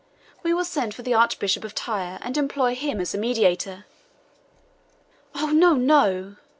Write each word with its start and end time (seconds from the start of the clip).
We 0.41 0.51
will 0.51 0.65
send 0.65 0.95
for 0.95 1.03
the 1.03 1.13
Archbishop 1.13 1.63
of 1.63 1.75
Tyre, 1.75 2.17
and 2.23 2.35
employ 2.35 2.73
him 2.73 2.99
as 2.99 3.13
a 3.13 3.19
mediator." 3.19 3.85
"Oh, 5.35 5.51
no, 5.51 5.75
no!" 5.75 6.37